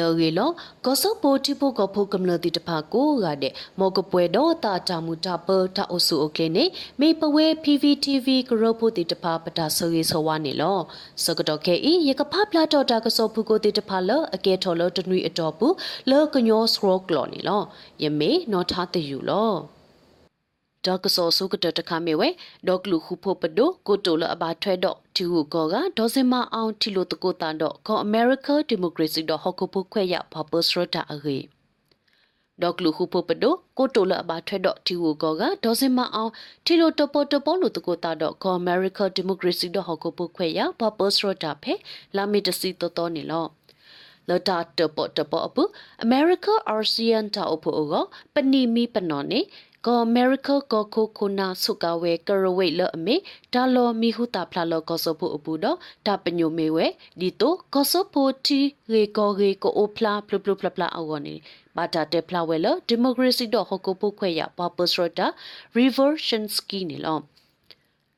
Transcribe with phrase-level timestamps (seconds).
[0.00, 0.50] နီလောရေလော
[0.84, 6.64] ကောဆပိုတိပိုကဖိုကမလတိတဖာကိုရတဲ့မောကပွဲတော့တာတာမူတာပတာအဆူအိုကလနေ
[7.00, 10.78] မေပဝဲ PVTV ကရောဖိုတိတဖာပတာဆိုရေဆိုဝါနေလော
[11.24, 15.74] စကတော့ခဲဤရကဖပလာတော့တာကစောဖူကိုတိတဖာလအကဲထော်လတနွီအတော်ဘူး
[16.10, 17.62] လောကညောစရောကလောနေလော
[18.02, 19.79] ယမေနော်ထားတယူလော
[20.86, 22.28] ဒေါကဆောဆုကတတခမေဝဲ
[22.68, 31.38] ဒေါကလူခုဖို့ပဒိုကိုတိုလအဘာထွဲတော့တီဟူကောကဒေါ်စင်မအောင်တီလိုတကိုတန်တော့ကောအမေရိကဒီမိုကရေစီတော့ဟောက်ကိုဖို့ခွဲရပပစရတာအေ
[32.62, 36.30] ဒေါကလူခုဖို့ပဒိုကိုတိုလအဘာထွဲတော့တီဟူကောကဒေါ်စင်မအောင်
[36.66, 41.74] တီလိုတပေါ်တပေါ်လိုတကိုတာတော့ကောအမေရိကဒီမိုကရေစီတော့ဟောက်ကိုဖို့ခွဲရပပစရတာဖဲ
[42.16, 43.46] လာမီတစီတော်တော်နေလော
[44.28, 45.62] လတာတပေါ်တပေါ်အပူ
[46.02, 49.40] အမေရိကအာဆီယန်တာအဖို့အောပနီမီပနော်နေ
[49.86, 53.16] ကောအမေရိကကောခိုခိုနာဆုကဝဲကရဝိတ်လအမေ
[53.54, 56.86] ဒါလောမီဟုတာဖလာလောကောဆဖို့အပူတော့ဒါပညိုမေဝဲ
[57.20, 58.60] ဒီတော့ကောဆဖို့တီ
[58.92, 61.34] ရေကောရေကိုအိုဖလာပလပလပလပလအောနေ
[61.76, 65.26] ဘာတာတေဖလာဝဲလဒီမိုကရေစီတော့ဟကိုပုခွဲရပပစရတာ
[65.78, 67.18] reversion ski နေလော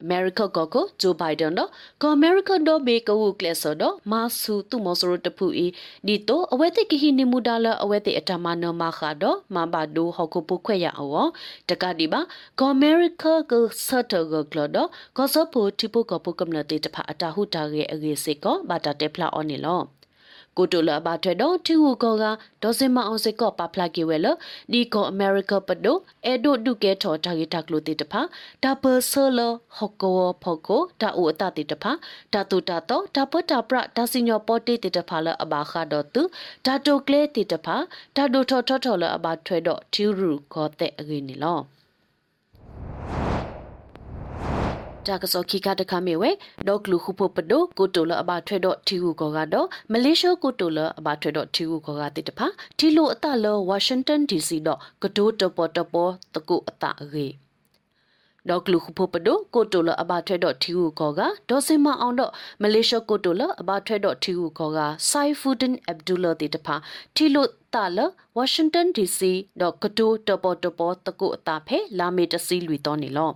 [0.05, 1.71] America ကကို Joe Biden တော့
[2.03, 5.67] က America တော့ဘေကဝုကလဆတော့မာဆူသူမောစရတဖူဤ
[6.07, 11.31] ဒီတော့အဝဲတိကဟိနေမူဒါလအဝဲတိအတမနမခါတော့မဘာဒိုဟောက်ကိုပုခွဲရအောင်
[11.69, 12.21] တကဒီပါ
[12.61, 13.53] က America က
[13.87, 19.03] ဆတ်တကကလတော့ကစဖို့တိပုကပုကမနတေတဖအတာဟုတာရဲ့အရေးစိကဘာတာတ
[20.59, 22.25] က်ဖလာအော်နေလောကိုတိုလာဘာထွဲတော့တူကောက
[22.63, 24.27] ဒေါ်စင်မအောင်စကောပါဖလာကေဝဲလ
[24.73, 28.21] ဒီကောအမေရိကပဒိုအဲဒိုဒုကေထော်တာဂီတက်လို့တေတဖာ
[28.63, 29.41] ဒါပဆလ
[29.77, 31.93] ဟကောဖောကိုတာအိုအတတေတဖာ
[32.33, 36.23] ဒါတူတာတော့ဒါပတာပရဒါစညောပေါ်တေတေတဖာလအဘာခါတော့သူ
[36.67, 37.77] ဒါတိုကလေတေတဖာ
[38.17, 41.61] ဒါဒိုထော်ထော်ထော်လအဘာထွဲတော့တူရူခေါ်တဲ့အဂိနေလော
[45.07, 46.31] တာကစောခိကတခမေဝဲ
[46.69, 52.47] ဒေါကလူခုဖို့ပဒိုကိုတိုလအဘထွဲတော့ထီဟုကောကတော့မလေးရှားကိုတိုလအဘထွဲတော့ထီဟုကောကတိတဖာ
[52.79, 57.27] ထီလိုအတလောဝါရှင်တန်ဒီစီတော့ကတိုးတပေါ်တပေါ်တကုအတအေ
[58.49, 62.33] ဒေါကလူခုဖို့ပဒိုကိုတိုလအဘထွဲတော့ထီဟုကောကဒေါ်စင်မအောင်တော့
[62.63, 64.79] မလေးရှားကိုတိုလအဘထွဲတော့ထီဟုကောက
[65.11, 66.75] ဆိုင်ဖူဒင်အဗ်ဒူလာတိတဖာ
[67.17, 67.99] ထီလိုတာလ
[68.37, 73.31] ဝါရှင်တန်ဒီစီတော့ကတိုးတပေါ်တပေါ်တကုအတဖဲလာမေတစီလူတော်နေလော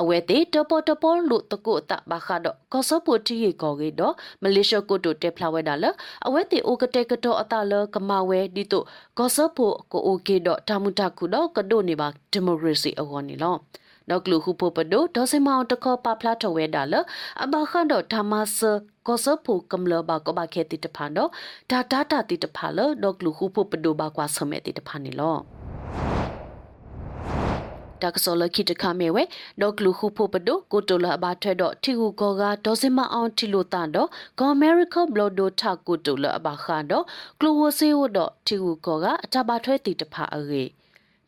[0.00, 5.84] အဝဲတေတပေါ်တပေါ်လို့တကုတဘာခါတော့ကောစပူတီရေကောကေတော့မလေးရှားကိုတိုတက်ဖလာဝဲတာလ
[6.26, 8.84] အဝဲတေအိုကတဲ့ကတော့အတလကမဝဲဒီတော့
[9.18, 13.56] ကောစပူကိုအိုကေတော့တာမူတာခုတော့ကဒိုနေပါဒီမိုကရေစီအဝနီလော
[14.08, 16.94] နောက်ကလူဟုပိုပဒိုဒေါ်စမောင်တခေါ်ပါဖလာထဝဲတာလ
[17.42, 18.58] အဘခန်တော့ဓမ္မစ
[19.06, 21.30] ကောစပူကမလဘကဘခေတိတဖန်တော့
[21.70, 25.38] ဒါတာတာတိတဖာလဒေါကလူဟုပိုပဒိုဘကွာဆမဲတိတဖန်နီလော
[28.02, 29.22] တာကစောလခိတခမဲဝဲ
[29.60, 34.08] ဒေါကလူခုဖို့ပဒိုကိုတိုလာဘာထွဲတော့ထီဟူကောကဒေါ်စင်မအောင်ထီလိုတန်တော့
[34.38, 37.04] ဂေါ်အမေရိကဘလော့ဒိုထာကိုတိုလာဘာခါတော့
[37.40, 40.64] ကလိုဝဆေဝတော့ထီဟူကောကအတဘာထွဲတီတဖာအေ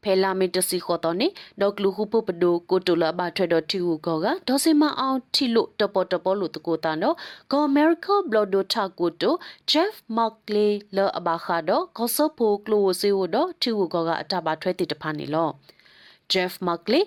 [0.02, 1.28] ဖဲလာမီတစီခေါ်တော့နေ
[1.60, 7.16] ဒေါကလူခုပုပဒိုကိုတိုလာဘာထွဲတော့ထီဟူကောကဒေါ်စင်မအောင်ထီလို့တပေါ်တပေါ်လို့တကိုတာနော်
[7.50, 9.34] ဂေါ်အမေရိကဘလော့ဒိုထာကိုတို
[9.70, 15.50] ဂျက်မာကလီလောအဘာခါတော့ကောဆပ်ပိုကလိုဝဆေဝတော့ထီဟူကောကအတဘာထွဲတီတဖာနေလော
[16.32, 17.02] Jeff Markley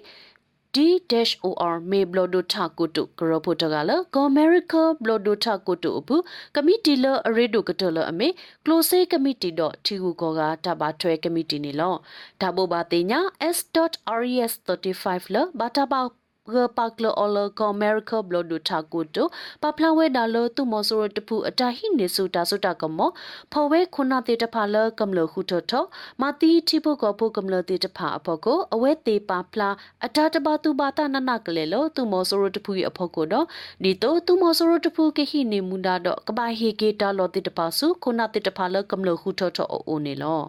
[0.76, 6.16] D-OR မေဘလော်ဒိုထာကိုတုကရဖို့တကလကောအမေရိကဘလော်ဒိုထာကိုတုအပူ
[6.56, 8.28] ကမီတီလအရေဒိုကတလအမေ
[8.66, 11.94] ကလိုဆေကမီတီတော့ထီကူကောကတဘာထွဲကမီတီနေလော
[12.42, 13.20] ဒါဘောဘာတေညာ
[13.58, 19.28] S.RES35 လဘာတာဘော ဂပါကလအလကအမေရိကဘလဒူတာကုတို
[19.62, 23.12] ပပလဝဲဒါလသူမဆိုရတဖူအတာဟိနေစုတာစုတာကမော
[23.52, 25.74] ဖော်ဝဲခုနာတေတဖာလကမလခုထထ
[26.22, 29.70] မတိတိဖို့ကဖို့ကမလတေတဖာအဖို့ကိုအဝဲတေပါဖလာ
[30.06, 33.46] အတာတပါသူပါတနနကလေလောသူမဆိုရတဖူရအဖို့ကိုတော့
[33.84, 40.44] ဒီတော့သူမဆိုရတဖူကဟိနေမူဒါတော့ကဘာဟေကေတာလောတေတဖာစုခုနာတေတဖာလကမလခုထထအိုနေလော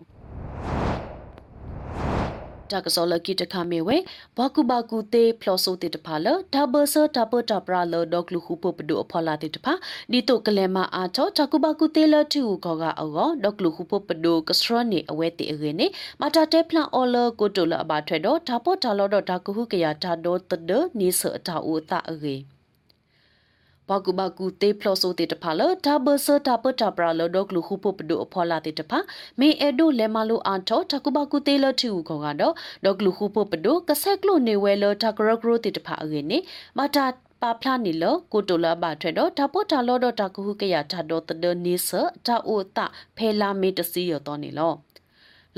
[2.71, 3.97] တာကစောလကီတခမေဝဲ
[4.37, 9.73] ဘကုဘကုတေဖလောဆိုတေတဖာလဒါဘဆာဒါပတာပရာလဒေါကလူခုပပဒုအဖလာတေတဖာ
[10.13, 15.87] ဒီတုကလေမအာချောတကုဘကုတေလတူခေါကအောဒေါကလူခုပပဒုကစထရနေအဝဲတေအရနေ
[16.21, 22.37] မတာတေဖလန်အော်လကိုတိုလအဘာထွဲတော့ဒါပေါ်တာလောတော့ဒါကဟုကရတာဒေါတဒနီဆအတာဦးတာအရေ
[23.89, 28.99] ဘကူဘကူတေဖလောဆိုတေတဖာလဒါဘဆတာပတာပရာလဒကလူခုပပဒိုအဖောလာတေတဖာ
[29.41, 32.55] မေအဒိုလေမလိုအန်ထောတကူဘကူတေလထူခေါကတော့
[32.85, 36.39] ဒကလူခုပပဒိုကဆက်ကလိုနေဝဲလတကရဂရိုတေတဖာအငနေ
[36.79, 37.07] မတာ
[37.43, 41.89] ပါဖလာနီလကိုတိုလာဘာထွဲတော့တပေါ်တာလောတော့တကူဟုကရတာတော့တဒနီဆ
[42.27, 42.87] တာအိုတာ
[43.17, 44.73] ဖဲလာမေတစီရတော့နေလော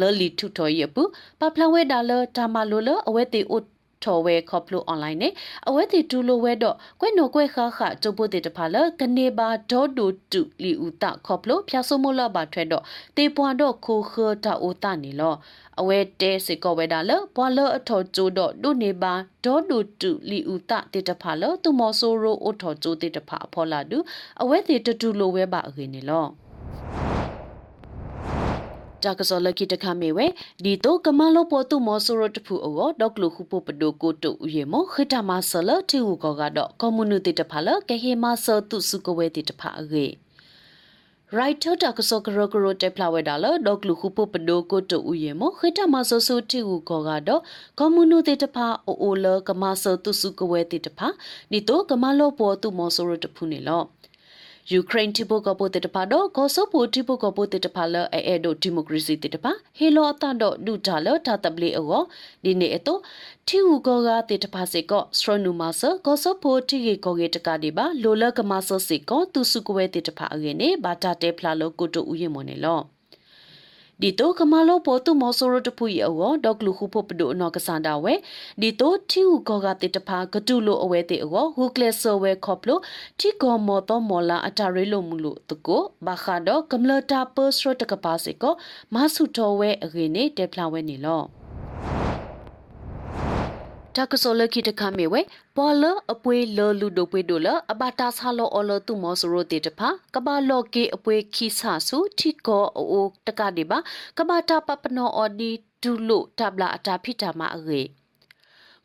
[0.00, 1.02] လောလီထုထော်ရပူ
[1.40, 3.60] ပပလဝဲဒါလတာမလိုလအဝဲတေအို
[4.04, 5.32] ထော်ဝဲခေါပလိုအွန်လိုင်းနဲ့
[5.68, 12.84] အဝဲတီတူလိုဝဲတော့ကွဲ့နော်ကွဲ့ခါခကျုပ်ပုတ်တေတဖာလကနေပါဒေါ်ဒိုတူလီဦးတာခေါပလိုဖျာဆိုမိုလာပါထွဲတော့
[13.16, 14.12] တေပွားတော့ခိုခ
[14.44, 15.34] တာအိုတာနေလော
[15.80, 19.12] အဝဲတဲစေကောဝဲတာလဘွာလအထော်ကျိုးတော့ဒုနေပါ
[19.44, 23.98] ဒေါ်ဒိုတူလီဦးတာတေတဖာလသူမောဆိုရိုအိုထော်ကျိုးတေတဖာအဖော်လာတူ
[24.42, 26.26] အဝဲတီတတူလိုဝဲပါအခေနေလော
[29.02, 30.26] တာကစောလကိတခမေဝဲ
[30.64, 40.06] ဒီတော့ကမလောပေါ်သူမောဆိုရတဖူအောဒေါကလူခုပပဒိုကိုတုဥယေမောခိတမဆလတီဝကောကတော့ကွန်မြူနတီတဖာလကဟေမဆတုစုကဝဲတီတဖာအေ
[41.32, 44.56] writer ta ko so kro kro te plawe da lo dok lu khu po pdo
[44.70, 47.36] ko to u ye mo khita ma so so ti u ko ga do
[47.80, 50.78] communo te ta pha o o lo ka ma so tu su ko we te
[50.84, 51.08] ta pha
[51.50, 53.78] ni to ka ma lo po tu mo so ro ta phu ne lo
[54.72, 62.02] ယူကရိန်းတိပိုကပိုတေတပါတော့ကောဆိုပိုတိပိုကပိုတေတပါလအဲအဲဒိုဒီမိုကရေစီတေတပါဟေလောအတတော့ဒူတာလတာတပလီအော
[62.44, 63.00] ဒီနေအတော့
[63.48, 72.80] တီဟူကောကတေတပါစေကောစထရနူမာဆာကောဆိုပိုတိကေကောကေတကဒီပါလိုလကမဆစေကောသူစုကွဲတေတပါအငယ်နေဘာတာတေဖလာလောကိုတိုဥယမနေလော
[74.02, 78.14] ဒီတော့ကမလောပေါ်သူမောဆိုရတဖူယောဒေါကလူခုဖို့ပဒိုနောကစန္ဒဝဲ
[78.60, 82.78] ဒီတော့တီဟုကောကတိတဖာကတုလိုအဝဲတေအောဟူကလဆောဝဲခေါပလို
[83.20, 88.54] တီကောမောတော်မောလာအတာရေလိုမူလို့တကိုဘာခါတော့ကမလတာပစရတကပါစေကော
[88.94, 91.45] မဆုတော်ဝဲအခေနေတေဖလာဝဲနေလော
[93.96, 95.20] တကစောလကိတခမေဝဲ
[95.56, 103.78] ပေါ်လအပွေလလူဒိုပွေဒိုလအဘတာဆာလောအလတုမောစရိုတေတဖာကဘာလောကေအပွေခိဆာဆုတီကောအိုတကဒီပါ
[104.18, 105.50] ကဘာတာပပနောအော်ဒီ
[105.82, 107.82] ဒူလိုတဘလာအတာဖိတာမအေ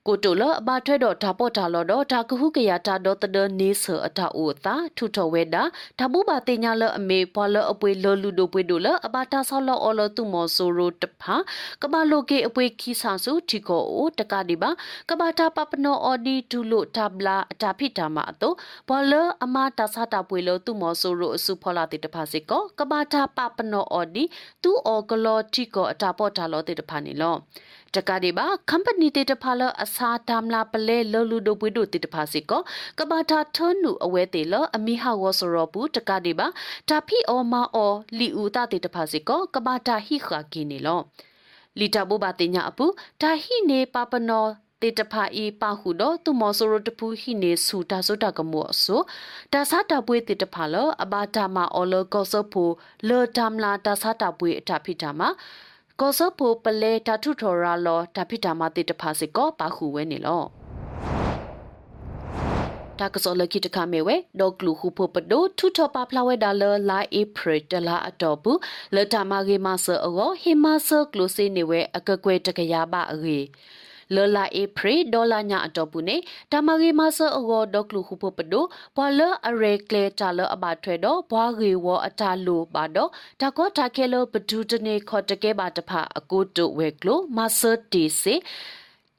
[0.07, 5.63] ကိုတိုလအဘထွဲတော့ဒါပေါ်တာလောတော့ဒါကဟုကရတာတော့တဒနေဆအတာအိုတာထုထဝဲတာ
[5.99, 11.35] ဒါဘူးပါတင်ညာလအမေပွာလအပွေလောလူဒိုပွေဒိုလအဘတာဆောလောအော်လတုမောဆိုရိုတဖာ
[11.81, 14.69] ကဘာလိုကေအပွေခီဆာစုတီကိုအိုတကဒီပါ
[15.09, 18.55] ကဘာတာပပနောအော်ဒီဒူလိုတာဘလာအတာဖိတာမအတော့
[18.87, 19.13] ပွာလ
[19.43, 24.23] အမတာဆတာပွေလောတုမောဆိုရိုအစုဖောလာတေတဖာစစ်ကောကဘာတာပပနောအော်ဒီ
[24.63, 27.35] တူအော်ကလောတီကိုအတာပေါ်တာလောတေတဖာနေလော
[27.95, 32.61] တကဒီပါ company တေတဖာလအစာတမ်လာပလဲလောလူဒိုပွေဒိုတေတဖာစီကော
[32.99, 36.47] ကဘာတာထွန်းနူအဝဲတေလအမိဟာဝဆရောဘူးတကဒီပါ
[36.89, 40.99] တာဖီအောမာအောလီဦးတာတေတဖာစီကောကဘာတာဟိခါကီနေလော
[41.79, 42.85] လီတာဘောဘာတင်ညာအပူ
[43.21, 44.45] တာဟိနေပပနော
[44.81, 49.01] တေတဖာဤပါဟုတော့သူမောဆိုရတပူဟိနေဆူတာဆိုတာကမောဆို
[49.53, 52.69] တာစာတာပွေတေတဖာလအဘာတာမအော်လကောဆဖို
[53.07, 55.29] လောတမ်လာတာစာတာပွေအတာဖိတာမှာ
[55.99, 60.43] ကောဆပိုပလဲတာထုထော်ရာလောတာဖိတာမတိတဖာစကောပါခုဝဲနေလော
[62.99, 68.59] တာကစောလကိတခမေဝဲဒေါကလူခုဖပဒိုထုထပဖလာဝဲဒါလလာဧပြီတလာအတော်ဘူး
[68.95, 73.39] လတမဂေမဆအောဟေမဆကလုစေနေဝဲအကကွဲတကရပါအေ
[74.15, 76.17] လော်လာအေဖရီဒေါ်လာညာအတော့ဘူးနေ
[76.51, 78.65] တမဂေမဆအောဒေါကလူခုဖပဒို
[78.95, 83.09] ဘွာလအရေကလေတာလအဘထွဲတော့ဘွာဂေဝအတာလိုပါတော့
[83.41, 87.61] တကောတာခဲလဘဒူတနေခေါ်တကဲပါတဖအကိုတုဝဲကလိုမဆ
[87.91, 88.35] တီစေ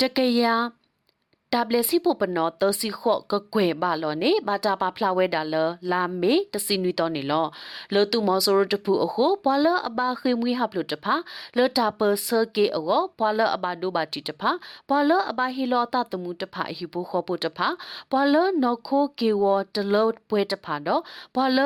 [0.00, 0.54] တကယာ
[1.54, 5.54] တာဘလက်စီပိုပနောတစီခော့ကကွယ်ပါလောနေဘာတာပါဖလာဝဲတာလ
[5.90, 7.46] လာမေတစီနွီတော်နေလော
[7.94, 11.14] လောတူမောဆိုရတဖူအခုဘွာလအဘာခေမွေဟပ်လို့တဖာ
[11.56, 14.50] လောတာပစကေအောဘွာလအဘာဒိုဘာတီတဖာ
[14.88, 17.68] ဘွာလအဘာဟီလောတာတမှုတဖာဟီပိုခောပိုတဖာ
[18.12, 21.02] ဘွာလနော်ခိုကေဝတလောပွဲတဖာတော့
[21.34, 21.58] ဘွာလ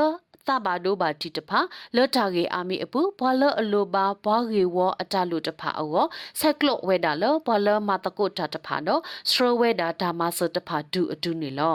[0.49, 1.61] သဘာဒိုဘာတီတဖာ
[1.97, 6.05] လော့တာဂေအာမီအပူဘွာလအလိုပါဘွာဂေဝအတလူတဖာအော
[6.41, 9.01] ဆက်ကလော့ဝဲတာလောဘွာလမတကုတ်တာတဖာတော့
[9.31, 11.75] စထရဝဲတာဓမ္မဆတဖာဒူအတူနေလော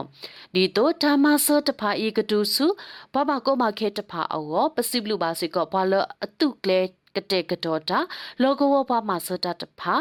[0.54, 2.68] ဒီတော့ဓမ္မဆတဖာဤကတူစု
[3.14, 6.80] ဘဘကောမခဲတဖာအောပစိဘလူပါစေကောဘွာလအတုကလေ
[7.16, 8.00] ကတဲ့ကတော်တာ
[8.42, 9.96] လောကဝဘမဆတတဖာ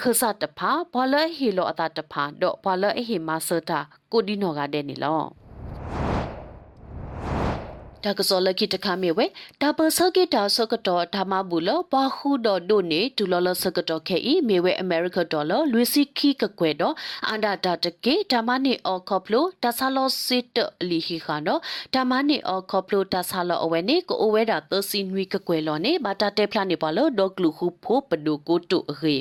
[0.00, 3.78] ခဆတ်တဖာဘလဟီလိုအတာတဖာတော့ဘလအဟီမဆတာ
[4.12, 5.41] ကိုဒီနောကတဲ့နေလော
[8.04, 9.26] ဒါကစောလကိတခမေဝဲ
[9.60, 16.94] ဒါပစကိတာစကတော့ဓမ္မဘူးလဘာခုတော်ဒိုနေဒူလောလစကတော့ခဲဤမေဝဲအမေရိကဒေါ်လာလွီစီခီကကွဲတော့
[17.28, 21.60] အန်ဒါတာတကေဓမ္မနေအော်ကော့ဖလိုတဆာလောစစ်တလီဟီခါတော့
[21.94, 29.16] ဓမ္မနေအော်ကော့ဖလိုတဆာလောအဝဲနေကိုအဝဲတာသစီနွီကကွဲလောနေဘာတာတဲဖလာနေပါလို့ဒေါကလူခုဖို့ပဒိုကိုတုအေ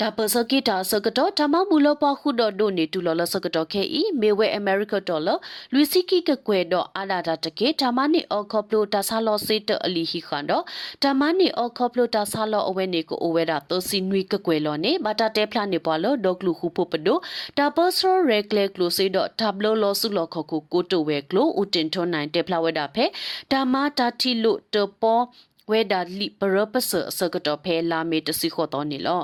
[0.00, 5.34] ဒါပစကီတာစကတော့ဓမ္မမူလပခုတော့ဒိုနေတူလောလစကတော့ခဲဤမေဝဲအမေရိကဒေါ်လာ
[5.72, 10.64] လူစီကီကကွဲတော့အာလာတာတကေဓမ္မနေအော်ခေါပလိုတာဆာလောစေတအလီဟီခန်တော့
[11.04, 17.18] ဓမ္မနေအော်ခေါပလိုတာဆာလောအဝဲနေကိုအဝဲတာသစီနွီကကွဲလောနေဘာတာတဲဖလာနေပါလို့ဒေါကလူခုဖို့ပဒို
[17.58, 23.04] ဒါပစရောရဲကလေကလိုစေတော့တဘလိုလောစုလောခခုကိုတိုဝဲကလိုဦးတင်ထွန်နိုင်တဲဖလာဝဲတာဖဲ
[23.52, 25.24] ဓမ္မတာတီလို့တပေါ်
[25.70, 29.22] ဝဲဒါလီပရပစစကတော့ဖဲလာမေတစီခေါ်တော်နေလော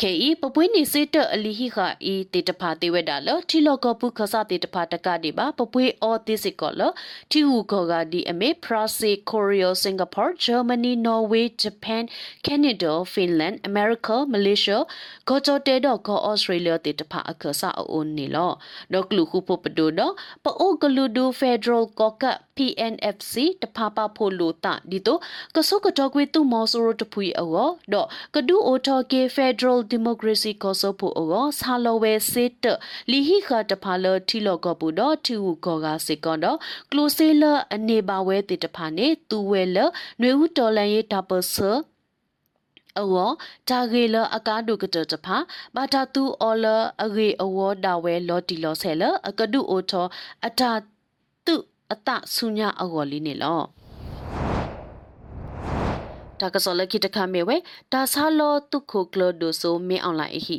[0.00, 6.92] ခေဤပပွေးနေစေတအလီဟိခာဤတေတဖာတေဝဲဒါလောထီလောကပုခဆာတေတဖာတကဒီပါပပွေးအော်တိစစ်ကောလော
[7.30, 12.04] ထီဟူကောကဒီအမေဖရာစီကိုရီးယားစင်ကာပူဂျာမနီနော်ဝေးဂျပန်
[12.46, 14.84] ကနေဒါဖင်လန်အမေရိကမလေးရှား
[15.28, 18.52] ဂေါ်တိုတေတော့ကောဩစတြေးလျတေတဖာအခဆာအိုနေလော
[18.92, 22.24] တော့ကလူခုပပဒိုတော့ပအိုကလူဒူဖက်ဒရယ်ကောက
[22.56, 25.20] PNFC တဖာပါဖို့လို့တဒီတော့
[25.54, 32.64] ကဆုကတော်ကွေတူမော်ဆိုရတဖူအအောတော့ကဒူအိုထော်ကေ Federal Democracy ကောဆဖို့အောဆာလောဝဲစစ်တ
[33.10, 36.58] လီဟိခတဖာလထီလောကပူတော့ထီဝကောကစေကွန်တော့
[36.90, 37.44] ကလိုဆေလ
[37.74, 39.78] အနေပါဝဲတေတဖာနေသူဝဲလ
[40.20, 41.72] နွေဦးတော်လန်ရေးဒါပဆာ
[42.98, 43.30] အော
[43.68, 45.36] တာဂေလအကားဒုကတတဖာ
[45.74, 46.66] ဘာတာတူအော်လ
[47.04, 50.06] အဂေအဝဒါဝဲလော်တီလော်ဆဲလအကဒုအိုထော
[50.46, 50.72] အတာ
[51.46, 51.54] တု
[51.92, 53.62] အတဆုညာအော်လီနေလော
[56.42, 57.56] တာကစောလခိတခမေဝဲ
[57.92, 60.58] တာဆာလောတုခုကလဒိုဆိုမင်းအွန်လိုင်းဟီ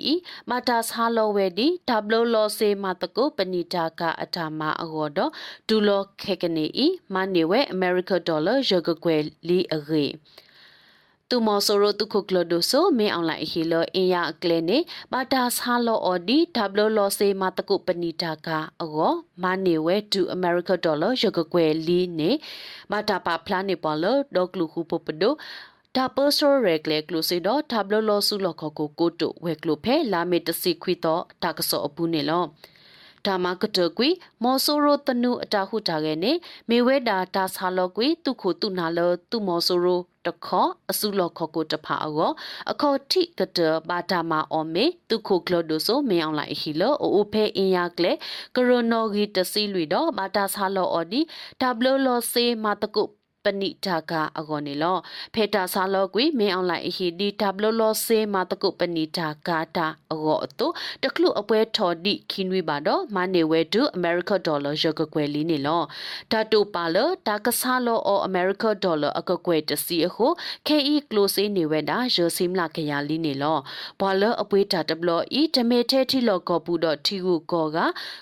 [0.50, 5.20] မာတာဆာလောဝဲဒီဒဘလလောစေမတကိုပဏိတာကအထာမအဂောဒ
[5.68, 10.06] ဒူလောခေကနေဤမနေဝဲအမေရိကဒေါ်လာရဂကွယ်လီအဂေ
[11.36, 14.78] တူမော်ဆိုရိုတုခုကလဒိုဆိုမင်းအွန်လိုင်းဟီလောအင်ယာကလနေ
[15.12, 18.48] ဘာတာဆာလောအော်ဒီဒဘလလောစေမတကုပဏိတာက
[18.82, 19.14] အဂော
[19.44, 22.32] မနေဝဲဒူအမေရိကဒေါ်လာရဂကွယ်လီနေ
[22.92, 25.34] ဘာတာပါဖလာနေပေါ်လောဒေါကလူခုပပဒို
[25.96, 32.44] ဒါပဆောရက်ကလေကလိုစီတော့ထဘလလောဆုလခကိုကိုတုဝဲကလိုဖဲလာမေတစီခွီတော့တာကစောအပူနေလော
[33.26, 34.10] ဒါမကတကွီ
[34.44, 36.32] မော်ဆိုရိုတနုအတာဟုတာခဲ့နေ
[36.70, 42.32] မေဝဲတာဒါဆာလောကွီတုခုတုနာလောတုမော်ဆိုရို တခောအစုလောခောကိုတဖာအော
[42.72, 48.12] အခောတိကတဘာတာမာအောမေတုခုကလောဒိုဆိုမင်းအောင်လိုက်ဟီလောအိုဖဲအင်ယာကလေ
[48.56, 51.22] ကရိုနိုဂီတစီလွီတော့ဘာတာဆာလောအော်ဒီ
[51.62, 53.04] ဒဘလလောစေမာတကု
[53.44, 54.98] ပဏိတာကအကောနေလော
[55.34, 60.68] ဖေတာဆာလောကွေမင်းအောင်လိုက်ဟီဒီတဘလလောစေမာတကုပဏိတာကာတာအကောအတု
[61.04, 65.82] တကလူအပွဲထော်ဒီခင်းဝေပါတော့မနေဝဲဒူအမေရိကဒေါ်လာရကကွယ်လီနေလော
[66.32, 66.98] ဓာတုပါလ
[67.28, 70.28] တာကဆာလောအောအမေရိကဒေါ်လာအကကွယ်တစီအခု
[70.68, 73.58] KE close နေဝဲတာရစိမလာခရလီနေလော
[74.00, 75.10] ဘာလအပွဲတာတဘလ
[75.40, 77.78] ဤတမေထဲထီလောကောပူတော့ထီကူကောက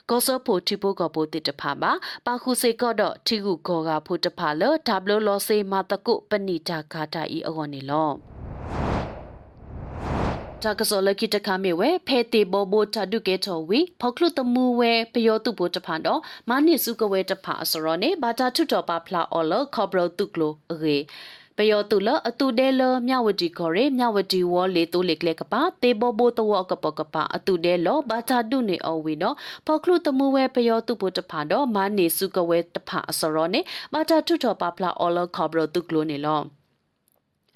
[0.09, 1.91] ကောဆဖို့ထီပိုကောပိုတစ်တဖာပါ
[2.25, 8.11] ပါခုစေကောတော့ထီကူကောကဖို့တဖာလဒဘလလောစေမာတကုပဏိတာခါတာဤအောနေလော
[10.63, 21.09] တာကစောလကိတခမေဝဲဖဲတေဘောဘောတဒုကေထောဝီဖောက်ခလုတမူဝဲပယောတုဘောတဖန်တော့မနိစုကဝဲတဖာအစရောနေဘာတာထုတော်ပါဖလာအော်လခေါပရတုကလိုအေပ
[21.71, 33.59] ယောတုလအတုတဲလမြဝတီခေါ်ရမြဝတီဝေါ်လေတိုလေကလေကပါတေဘောဘောတဝကပကပါအတုတဲလဘာသာတုနေအဝီနော်ဖောက်ခလုတမှုဝဲပယောတုဘတဖာတော့မနေစုကဝဲတဖာအစရောနေ
[33.93, 36.41] ဘာတာထုတော်ပါဖလာအော်လခေါပရတုကလိုနေလော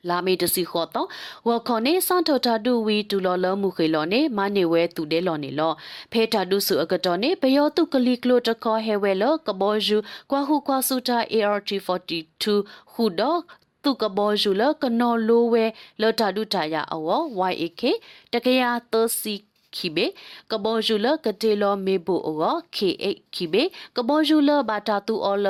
[0.09, 1.07] လာမီတစီခေါ်တော့
[1.47, 5.73] ဝခေါနေစန်ထော်တာဒူဝီဒူလော်လမှုခေလောနေမနေဝဲသူတဲလော်နေလော
[6.11, 9.97] ဖဲတာဒူစုအကတော်နေဘယောတုကလီကလိုတခေါ်ဟဲဝဲလောကဘောဂျူ
[10.31, 12.43] ကွာဟုကွာဆူတာ ART42
[12.93, 13.39] ဟူတော့
[13.85, 15.65] သူကဘောဂျူလကနော်လိုဝဲ
[16.01, 17.81] လော်တာဒူတာယာအော YAK
[18.33, 19.35] တကရာသစီ
[19.75, 20.05] ခိဘေ
[20.51, 23.63] ကဘောဂျူလကတေလောမေဘူအော K8 ခိဘေ
[23.95, 25.47] ကဘောဂျူလဘာတာတူအောလ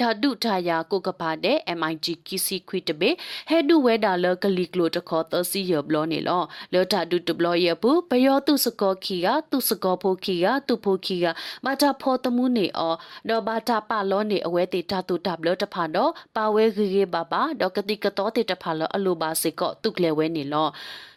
[0.00, 3.10] ဓာတုထာယာကိုကပါတဲ့ MIG ကီစီခွီတဘေ
[3.48, 11.26] ဟဲဒူဝဲဒါလကလီကလိုတခေါ်သစီရဘလောနေလောလောဓာတုတဘလောရပူဘယောတုစကောခီကသူစကောဖိုခီကသူဖိုခီက
[11.64, 12.94] မာတာဖောတမှုနေအော
[13.28, 20.68] ဒေါ်ဘာတာပလောနေအဝဲတေဓာတုတဘလောတဖာတော့ပါဝဲဂေဂေဘာဘာဒေါကတိကတော်တေတဖာလောအလိုပါစေကောတုကလေဝဲနေလော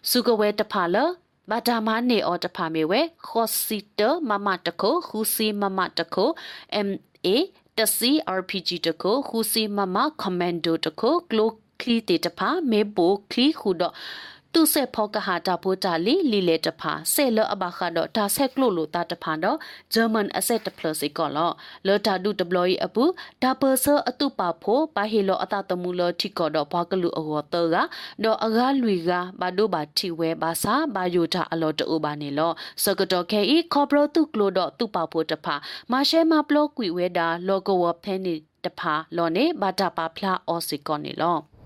[0.10, 1.07] စုကဝဲတဖာလော
[1.51, 6.29] ဘာတာမနေအော်တဖာမေဝဲခေါ်စီတမမတခိုခူစီမမတခို
[6.88, 7.27] MA
[7.77, 11.50] တစီ RPG တကိုခူစီမမကွန်မန်ဒိုတကိုကလို
[11.81, 13.93] ကလီတေတဖာမေဘိုကလီခုတော့
[14.60, 19.58] သူစေဖောကဟာတာပိုတာလီလီလေတဖာဆေလအဘခါတော့ဒါဆက်ကလို့လို့တာတဖာတော့
[19.94, 21.52] German asset plus ကောလော
[21.88, 23.04] လောတာဒု deploy အပူ
[23.44, 27.78] ဒါပဆအတုပါဖို့ဘာဟီလောအတတမှုလောထိကောတော့ဘာကလူအောတော့က
[28.24, 32.52] တော့အကားလူကဘာတို့ဘာထိဝဲဘာစာဘာယိုတာအလောတူဘာနေလော
[32.84, 35.56] စကတော့ခဲဤခေါပရတုကလို့တော့သူပါဖို့တဖာ
[35.92, 41.57] မာရှဲမပလော့ကွီဝဲတာလောကဝဖဲနေတဖာလောနေဘာတာပါဖလာအော်စီကောနေလော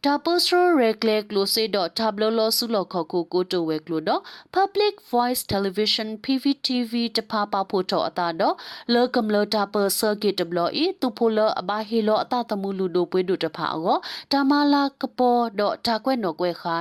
[0.04, 4.22] တာပိုစထရရက်လက်ကလိုစေဒတာဘလလောဆုလခကိုကိုတိုဝဲကလိုတော့
[4.54, 8.54] public voice television pvtv တဖာပါဖို့တော့အတာတော့
[8.94, 13.98] လောကမလတာပဆာဂစ်တဘလအီတူဖိုလအဘာဟီလောအတာတမှုလူဒိုပွေးတို့တဖာအော
[14.32, 16.76] တာမလာကပေါ်တော့တာကွဲ့နော်ကွဲခါ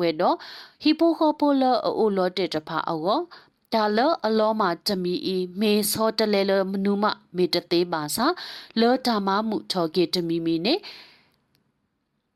[0.00, 0.36] ဝဲတော့
[0.82, 1.62] ဟီပိုခိုပိုလ
[1.98, 3.20] အိုလောတဲ့တဖာအော
[3.74, 7.04] ဒါလအလောမှာတမီအီမေစောတလဲလမနုမ
[7.36, 8.26] မေတသေးပါစာ
[8.80, 10.74] လောဓမ္မမှုထော်ကေတမီမီနေ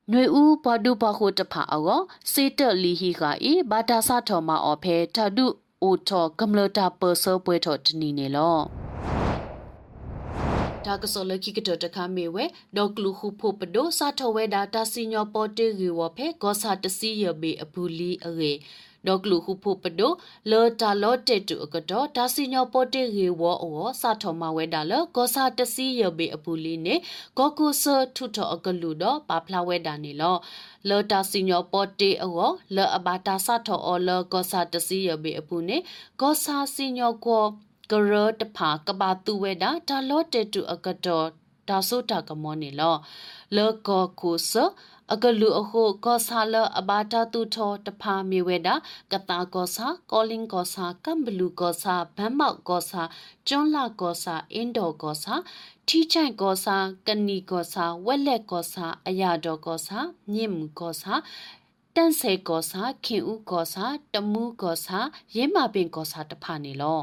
[0.09, 2.01] ຫນွေဦးဘဒုဘခုတဖာအော
[2.33, 5.47] စေတလီဟီကဤဘာတာဆထော်မအောဖဲထဒု
[5.83, 8.59] အိုထော်ကမ္လတာပစောပွဲထော်တနီနေလော
[10.85, 12.45] ဒါကစောလခိကတတခမေဝဲ
[12.77, 18.53] ဒေါကလူခုဖို့ပဒိုစာထဝဲဒါတာစီညောပေါ်တေရီဝဖဲဂောစာတစီယဘေအဘူလီအေ
[19.07, 20.13] ဒေါကလူခုဖို့ပဒို
[20.51, 26.95] လောတာလောတေတူအကတော့ဒါစီညောပေါ်တေရီဝအောစာထောမဝဲဒါလဂောစာတစီယဘေအဘူလီနေ
[27.37, 27.85] ဂောကုဆ
[28.17, 30.37] ထုထောအကလူတော့ပါဖလာဝဲဒါနေလော
[30.89, 35.77] လောတာစီညောပေါ်တေအောလောအဘာတာစာထောအောလောဂောစာတစီယဘေအပူနေ
[36.21, 37.45] ဂောစာစီညောကော
[37.91, 41.27] ကရတဖာကဘာတူဝဲတာဒါလောတေတူအကတော်
[41.69, 42.97] ဒါဆိုတာကမောနေလော
[43.57, 44.53] လောကောကုဆ
[45.13, 48.75] အကလူအခုကောဆာလအဘာတာတူထောတဖာမြေဝဲတာ
[49.13, 53.03] ကတာကောဆာကောလင်းကောဆာကမ်ဘလူကောဆာဘမ်မောက်ကောဆာ
[53.49, 55.35] ကျွန်းလာကောဆာအင်ဒိုကောဆာ
[55.89, 59.99] ထီချိုင်ကောဆာကနီကောဆာဝက်လက်ကောဆာအရာတော်ကောဆာ
[60.33, 61.15] မြင့်မှုကောဆာ
[61.95, 63.85] တန့်ဆေကောဆာခင်ဦးကောဆာ
[64.15, 64.99] တမှုကောဆာ
[65.37, 67.03] ရဲမာပင်ကောဆာတဖာနေလော